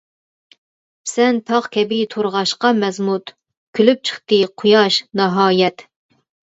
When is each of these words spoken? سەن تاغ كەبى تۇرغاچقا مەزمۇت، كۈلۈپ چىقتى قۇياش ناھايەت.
سەن 1.11 1.37
تاغ 1.51 1.67
كەبى 1.77 2.01
تۇرغاچقا 2.15 2.73
مەزمۇت، 2.81 3.37
كۈلۈپ 3.81 4.05
چىقتى 4.13 4.43
قۇياش 4.59 5.03
ناھايەت. 5.23 5.91